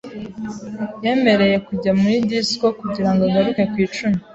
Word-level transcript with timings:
Yemerewe 1.03 1.57
kujya 1.67 1.91
muri 2.01 2.17
disco 2.29 2.65
kugira 2.79 3.09
ngo 3.11 3.21
agaruke 3.27 3.63
ku 3.71 3.77
icumi. 3.85 4.19